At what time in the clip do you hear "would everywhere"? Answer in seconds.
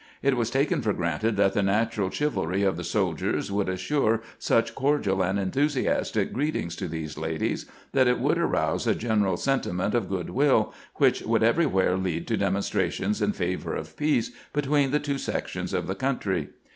11.21-11.97